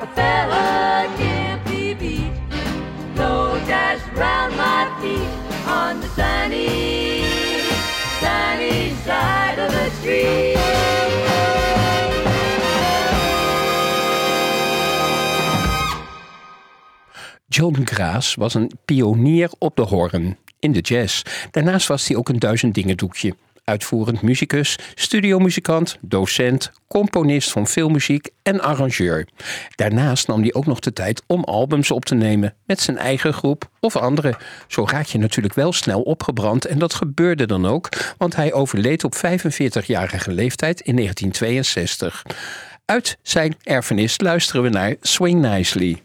As 0.00 0.08
Rockefeller 0.08 1.16
can't 1.18 1.64
be 1.66 1.94
beat. 1.94 2.32
Low 3.16 3.58
dash 3.66 4.00
round 4.16 4.56
my 4.56 4.88
feet 5.00 5.28
on 5.68 6.00
the 6.00 6.08
sunny, 6.16 7.22
sunny 8.18 8.94
side 9.04 9.58
of 9.58 9.70
the 9.70 9.90
street. 10.00 10.56
John 17.48 17.80
Graas 17.84 18.34
was 18.34 18.54
een 18.54 18.70
pionier 18.84 19.50
op 19.58 19.76
de 19.76 19.82
hoorn 19.82 20.38
in 20.58 20.72
de 20.72 20.80
jazz. 20.80 21.22
Daarnaast 21.50 21.88
was 21.88 22.08
hij 22.08 22.16
ook 22.16 22.28
een 22.28 22.38
duizend 22.38 22.74
dingen 22.74 22.96
doekje. 22.96 23.34
Uitvoerend 23.70 24.22
muzikus, 24.22 24.78
studiomuzikant, 24.94 25.98
docent, 26.00 26.72
componist 26.88 27.50
van 27.50 27.66
filmmuziek 27.66 28.28
en 28.42 28.60
arrangeur. 28.60 29.28
Daarnaast 29.74 30.26
nam 30.26 30.40
hij 30.40 30.54
ook 30.54 30.66
nog 30.66 30.80
de 30.80 30.92
tijd 30.92 31.22
om 31.26 31.44
albums 31.44 31.90
op 31.90 32.04
te 32.04 32.14
nemen 32.14 32.54
met 32.66 32.80
zijn 32.80 32.98
eigen 32.98 33.32
groep 33.32 33.70
of 33.80 33.96
anderen. 33.96 34.36
Zo 34.68 34.84
raak 34.86 35.06
je 35.06 35.18
natuurlijk 35.18 35.54
wel 35.54 35.72
snel 35.72 36.00
opgebrand 36.02 36.64
en 36.64 36.78
dat 36.78 36.94
gebeurde 36.94 37.46
dan 37.46 37.66
ook, 37.66 37.88
want 38.18 38.36
hij 38.36 38.52
overleed 38.52 39.04
op 39.04 39.14
45-jarige 39.14 40.32
leeftijd 40.32 40.80
in 40.80 40.96
1962. 40.96 42.22
Uit 42.84 43.18
zijn 43.22 43.56
erfenis 43.62 44.20
luisteren 44.20 44.62
we 44.62 44.68
naar 44.68 44.96
Swing 45.00 45.40
Nicely. 45.40 46.02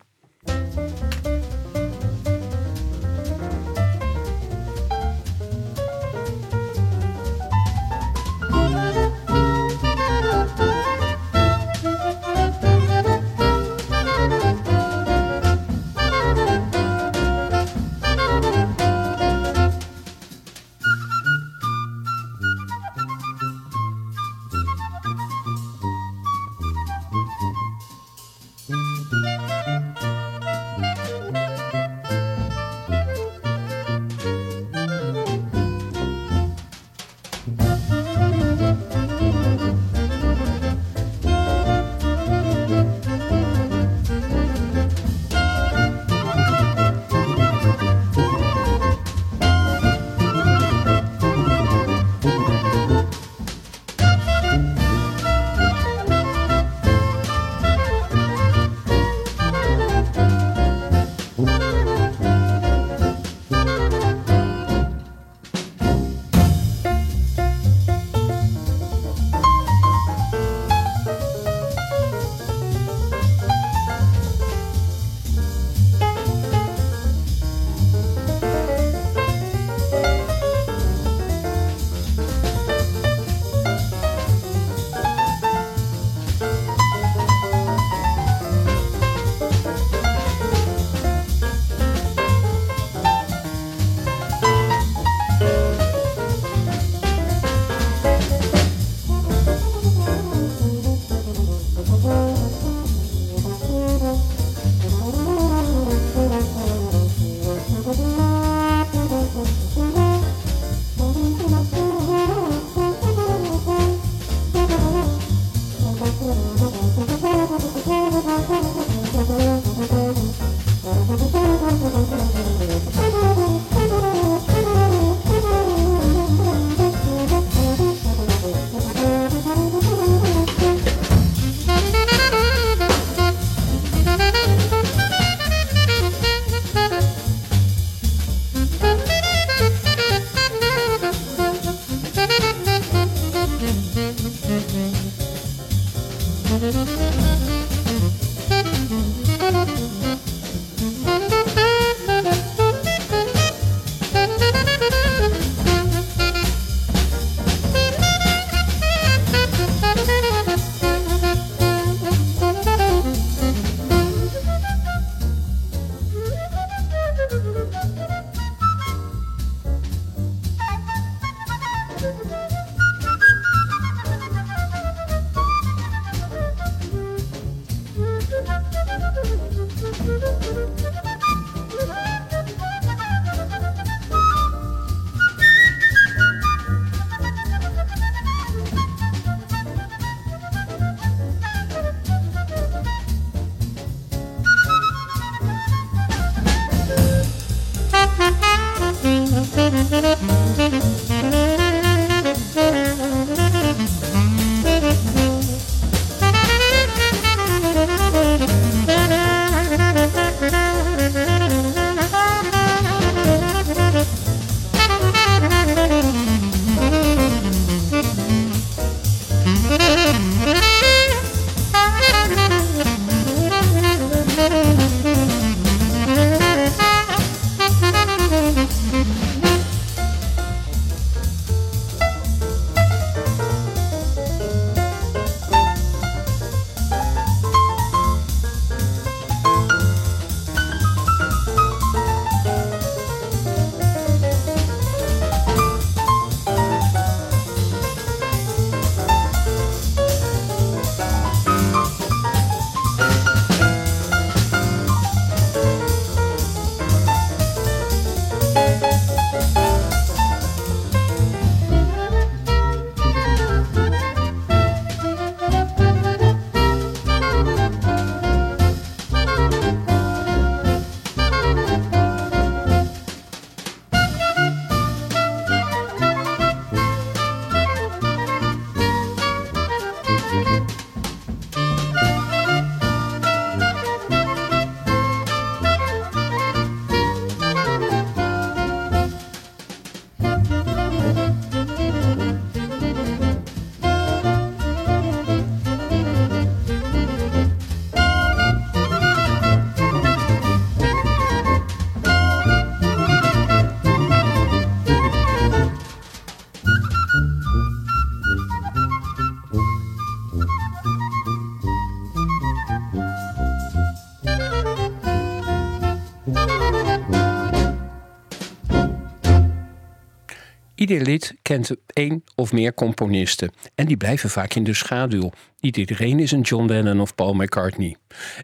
Ieder 320.86 321.06
lid 321.06 321.36
kent 321.42 321.72
één 321.94 322.24
of 322.36 322.52
meer 322.52 322.74
componisten 322.74 323.52
en 323.76 323.86
die 323.86 323.98
blijven 323.98 324.30
vaak 324.30 324.54
in 324.54 324.64
de 324.64 324.74
schaduw. 324.74 325.32
Niet 325.60 325.78
iedereen 325.78 326.20
is 326.20 326.32
een 326.32 326.42
John 326.42 326.66
Lennon 326.66 327.00
of 327.02 327.16
Paul 327.16 327.34
McCartney. 327.34 327.96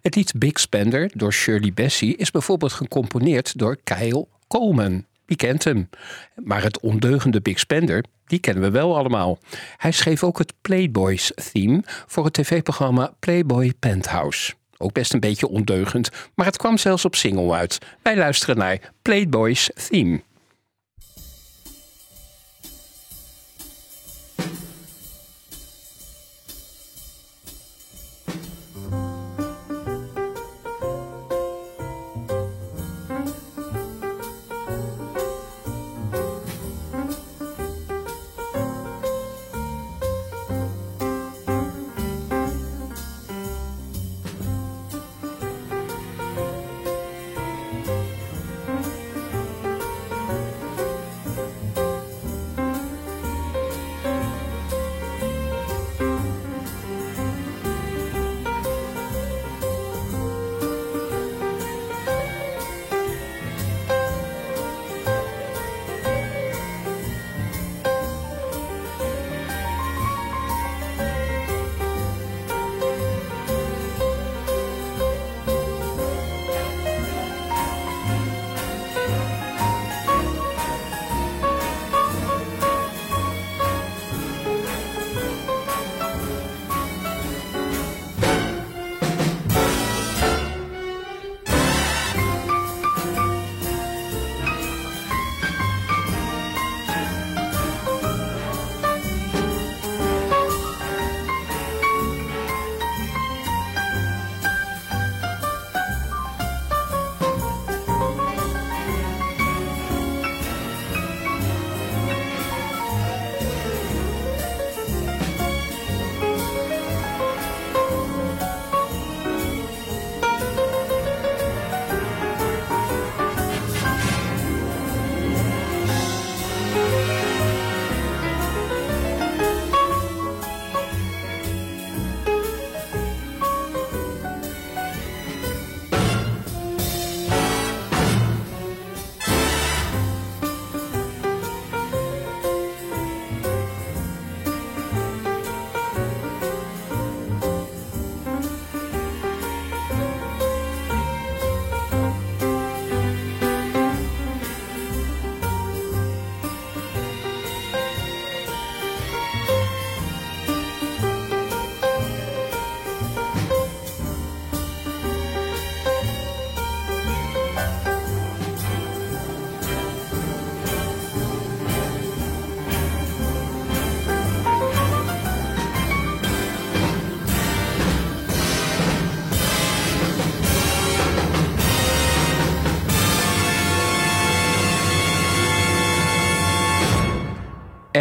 Het 0.01 0.15
lied 0.15 0.33
Big 0.35 0.59
Spender 0.59 1.11
door 1.13 1.33
Shirley 1.33 1.73
Bassey 1.73 2.07
is 2.07 2.31
bijvoorbeeld 2.31 2.71
gecomponeerd 2.71 3.57
door 3.57 3.77
Kyle 3.83 4.27
Coleman. 4.47 5.05
Wie 5.25 5.37
kent 5.37 5.63
hem? 5.63 5.89
Maar 6.35 6.63
het 6.63 6.79
ondeugende 6.79 7.41
Big 7.41 7.59
Spender, 7.59 8.03
die 8.25 8.39
kennen 8.39 8.63
we 8.63 8.69
wel 8.69 8.97
allemaal. 8.97 9.39
Hij 9.77 9.91
schreef 9.91 10.23
ook 10.23 10.37
het 10.37 10.53
Playboys 10.61 11.31
theme 11.51 11.81
voor 11.85 12.25
het 12.25 12.33
tv-programma 12.33 13.13
Playboy 13.19 13.73
Penthouse. 13.79 14.53
Ook 14.77 14.93
best 14.93 15.13
een 15.13 15.19
beetje 15.19 15.47
ondeugend, 15.47 16.09
maar 16.35 16.45
het 16.45 16.57
kwam 16.57 16.77
zelfs 16.77 17.05
op 17.05 17.15
single 17.15 17.53
uit. 17.53 17.77
Wij 18.01 18.17
luisteren 18.17 18.57
naar 18.57 18.91
Playboys 19.01 19.69
theme. 19.89 20.21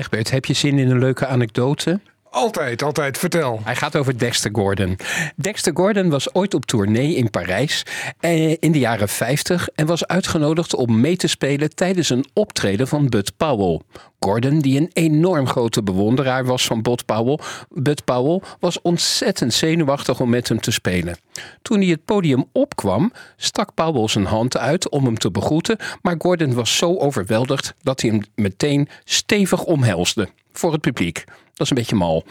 Egbert, 0.01 0.30
heb 0.30 0.44
je 0.44 0.53
zin 0.53 0.78
in 0.78 0.90
een 0.90 0.98
leuke 0.98 1.26
anekdote? 1.26 2.01
Altijd, 2.31 2.83
altijd. 2.83 3.18
Vertel. 3.18 3.61
Hij 3.64 3.76
gaat 3.76 3.97
over 3.97 4.18
Dexter 4.18 4.51
Gordon. 4.53 4.97
Dexter 5.37 5.72
Gordon 5.76 6.11
was 6.11 6.35
ooit 6.35 6.55
op 6.55 6.66
tournee 6.66 7.14
in 7.14 7.31
Parijs 7.31 7.83
eh, 8.20 8.51
in 8.51 8.72
de 8.72 8.78
jaren 8.78 9.09
50 9.09 9.68
en 9.74 9.87
was 9.87 10.07
uitgenodigd 10.07 10.74
om 10.74 11.01
mee 11.01 11.16
te 11.16 11.26
spelen 11.26 11.74
tijdens 11.74 12.11
een 12.11 12.24
optreden 12.33 12.89
van 12.89 13.09
Bud 13.09 13.37
Powell. 13.37 13.81
Gordon, 14.18 14.59
die 14.59 14.81
een 14.81 14.91
enorm 14.93 15.47
grote 15.47 15.83
bewonderaar 15.83 16.45
was 16.45 16.64
van 16.66 16.83
Bud 16.83 17.05
Powell, 17.05 17.39
Bud 17.68 18.05
Powell, 18.05 18.41
was 18.61 18.83
ontzettend 18.83 19.55
zenuwachtig 19.55 20.20
om 20.20 20.31
met 20.31 20.49
hem 20.49 20.61
te 20.61 20.70
spelen. 20.70 21.16
Toen 21.62 21.78
hij 21.78 21.89
het 21.89 22.05
podium 22.05 22.45
opkwam, 22.53 23.12
stak 23.37 23.74
Powell 23.74 24.09
zijn 24.09 24.24
hand 24.26 24.57
uit 24.57 24.89
om 24.89 25.05
hem 25.05 25.18
te 25.18 25.31
begroeten, 25.31 25.78
maar 26.03 26.14
Gordon 26.18 26.55
was 26.55 26.76
zo 26.76 26.97
overweldigd 26.97 27.74
dat 27.83 28.01
hij 28.01 28.11
hem 28.11 28.22
meteen 28.35 28.89
stevig 29.05 29.64
omhelsde 29.64 30.28
voor 30.53 30.72
het 30.72 30.81
publiek. 30.81 31.24
Dat 31.61 31.71
is 31.71 31.77
een 31.77 31.83
beetje 31.83 32.05
mal. 32.07 32.25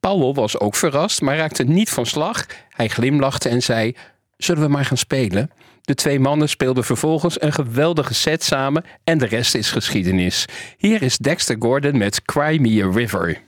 Powell 0.00 0.32
was 0.32 0.60
ook 0.60 0.74
verrast, 0.74 1.20
maar 1.20 1.36
raakte 1.36 1.64
niet 1.64 1.90
van 1.90 2.06
slag. 2.06 2.46
Hij 2.68 2.88
glimlachte 2.88 3.48
en 3.48 3.62
zei: 3.62 3.96
Zullen 4.36 4.62
we 4.62 4.68
maar 4.68 4.84
gaan 4.84 4.96
spelen? 4.96 5.50
De 5.80 5.94
twee 5.94 6.20
mannen 6.20 6.48
speelden 6.48 6.84
vervolgens 6.84 7.42
een 7.42 7.52
geweldige 7.52 8.14
set 8.14 8.44
samen 8.44 8.84
en 9.04 9.18
de 9.18 9.26
rest 9.26 9.54
is 9.54 9.70
geschiedenis. 9.70 10.44
Hier 10.76 11.02
is 11.02 11.18
Dexter 11.18 11.56
Gordon 11.58 11.98
met 11.98 12.22
Cry 12.22 12.58
Me 12.60 12.84
a 12.84 12.90
River. 12.92 13.42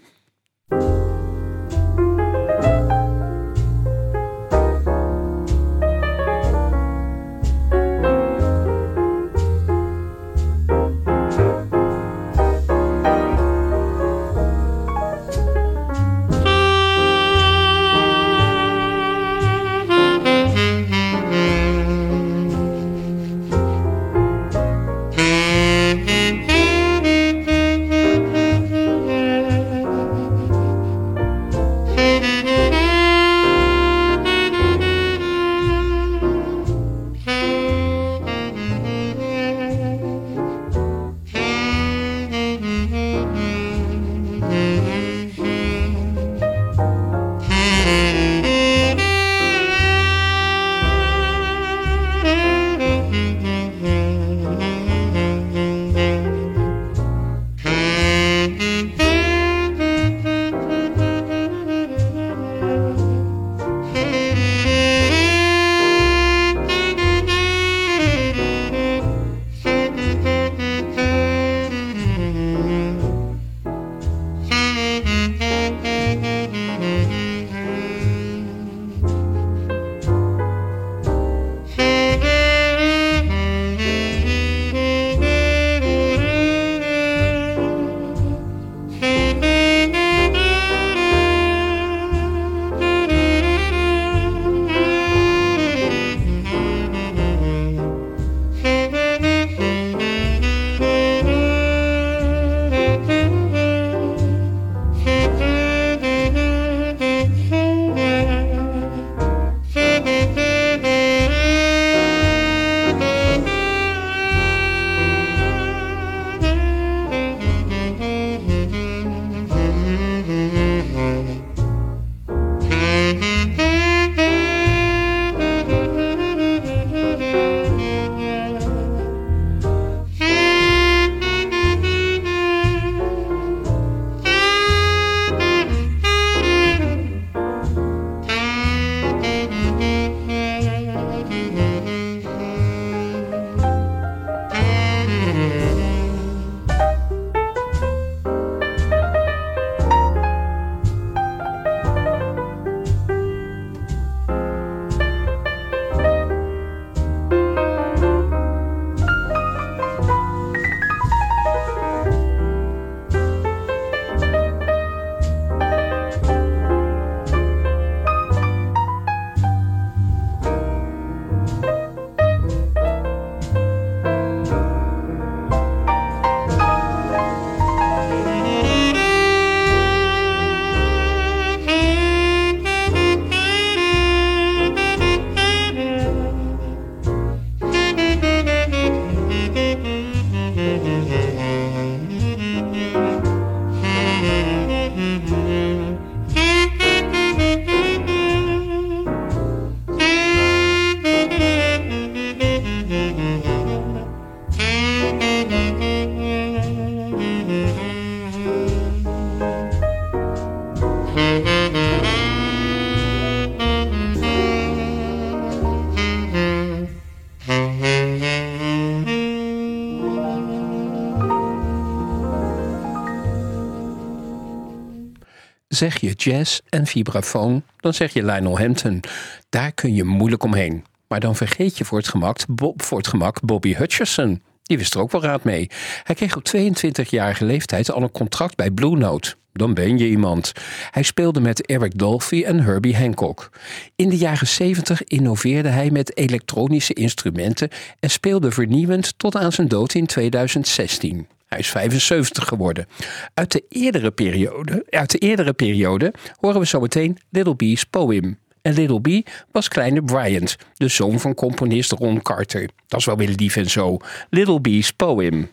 Zeg 225.78 226.00
je 226.00 226.12
jazz 226.12 226.60
en 226.68 226.86
vibrafoon, 226.86 227.62
dan 227.76 227.94
zeg 227.94 228.12
je 228.12 228.24
Lionel 228.24 228.58
Hampton. 228.58 229.00
Daar 229.48 229.72
kun 229.72 229.94
je 229.94 230.04
moeilijk 230.04 230.42
omheen. 230.42 230.84
Maar 231.08 231.20
dan 231.20 231.36
vergeet 231.36 231.78
je 231.78 231.84
voor 231.84 231.98
het 231.98 232.08
gemak, 232.08 232.38
Bob, 232.48 232.82
voor 232.82 232.98
het 232.98 233.06
gemak 233.06 233.40
Bobby 233.40 233.74
Hutcherson. 233.74 234.42
Die 234.62 234.78
wist 234.78 234.94
er 234.94 235.00
ook 235.00 235.10
wel 235.10 235.22
raad 235.22 235.44
mee. 235.44 235.70
Hij 236.02 236.14
kreeg 236.14 236.36
op 236.36 236.42
22-jarige 236.56 237.44
leeftijd 237.44 237.90
al 237.90 238.02
een 238.02 238.10
contract 238.10 238.56
bij 238.56 238.70
Blue 238.70 238.96
Note. 238.96 239.34
Dan 239.52 239.74
ben 239.74 239.98
je 239.98 240.08
iemand. 240.08 240.52
Hij 240.90 241.02
speelde 241.02 241.40
met 241.40 241.66
Eric 241.66 241.98
Dolphy 241.98 242.42
en 242.44 242.60
Herbie 242.60 242.96
Hancock. 242.96 243.50
In 243.96 244.08
de 244.08 244.16
jaren 244.16 244.46
70 244.46 245.04
innoveerde 245.04 245.68
hij 245.68 245.90
met 245.90 246.16
elektronische 246.16 246.94
instrumenten 246.94 247.68
en 248.00 248.10
speelde 248.10 248.50
vernieuwend 248.50 249.18
tot 249.18 249.36
aan 249.36 249.52
zijn 249.52 249.68
dood 249.68 249.94
in 249.94 250.06
2016. 250.06 251.26
Hij 251.48 251.58
is 251.58 251.68
75 251.68 252.48
geworden. 252.48 252.86
Uit 253.34 253.52
de 253.52 253.64
eerdere 253.68 254.10
periode, 254.10 254.86
uit 254.90 255.10
de 255.10 255.18
eerdere 255.18 255.52
periode 255.52 256.14
horen 256.40 256.60
we 256.60 256.66
zometeen 256.66 257.18
Little 257.30 257.54
B's 257.54 257.84
Poem. 257.84 258.38
En 258.62 258.74
Little 258.74 259.00
B 259.00 259.28
was 259.52 259.68
kleine 259.68 260.02
Bryant, 260.02 260.56
de 260.74 260.88
zoon 260.88 261.20
van 261.20 261.34
componist 261.34 261.92
Ron 261.92 262.22
Carter. 262.22 262.68
Dat 262.86 263.00
is 263.00 263.06
wel 263.06 263.16
weer 263.16 263.34
lief 263.36 263.56
en 263.56 263.70
zo. 263.70 263.96
Little 264.30 264.60
B's 264.60 264.92
Poem. 264.92 265.50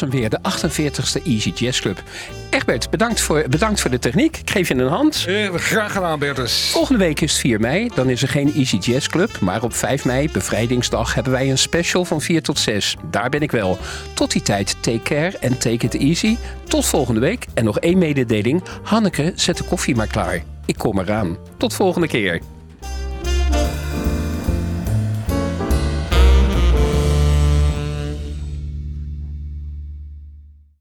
Was 0.00 0.10
hem 0.10 0.20
weer, 0.20 0.30
de 0.30 0.38
48e 0.38 1.22
Easy 1.26 1.52
Jazz 1.54 1.80
Club. 1.80 2.02
Egbert, 2.50 2.90
bedankt 2.90 3.20
voor, 3.20 3.44
bedankt 3.50 3.80
voor 3.80 3.90
de 3.90 3.98
techniek. 3.98 4.36
Ik 4.36 4.50
geef 4.50 4.68
je 4.68 4.74
een 4.74 4.88
hand. 4.88 5.24
Eh, 5.28 5.54
graag 5.54 5.92
gedaan, 5.92 6.18
Bertus. 6.18 6.70
Volgende 6.70 7.04
week 7.04 7.20
is 7.20 7.32
het 7.32 7.40
4 7.40 7.60
mei. 7.60 7.90
Dan 7.94 8.08
is 8.08 8.22
er 8.22 8.28
geen 8.28 8.54
Easy 8.54 8.76
Jazz 8.76 9.06
Club. 9.06 9.40
Maar 9.40 9.62
op 9.62 9.74
5 9.74 10.04
mei, 10.04 10.30
bevrijdingsdag, 10.30 11.14
hebben 11.14 11.32
wij 11.32 11.50
een 11.50 11.58
special 11.58 12.04
van 12.04 12.20
4 12.20 12.42
tot 12.42 12.58
6. 12.58 12.96
Daar 13.10 13.30
ben 13.30 13.42
ik 13.42 13.50
wel. 13.50 13.78
Tot 14.14 14.32
die 14.32 14.42
tijd, 14.42 14.76
take 14.80 15.02
care 15.02 15.38
en 15.38 15.58
take 15.58 15.86
it 15.86 15.94
easy. 15.94 16.36
Tot 16.64 16.86
volgende 16.86 17.20
week. 17.20 17.46
En 17.54 17.64
nog 17.64 17.78
één 17.78 17.98
mededeling. 17.98 18.62
Hanneke, 18.82 19.32
zet 19.34 19.56
de 19.56 19.64
koffie 19.64 19.96
maar 19.96 20.06
klaar. 20.06 20.42
Ik 20.66 20.78
kom 20.78 20.98
eraan. 20.98 21.36
Tot 21.56 21.74
volgende 21.74 22.06
keer. 22.06 22.53